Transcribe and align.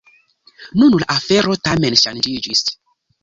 Nun 0.83 0.95
la 1.03 1.07
afero 1.17 1.55
tamen 1.69 1.99
ŝanĝiĝis. 2.05 2.65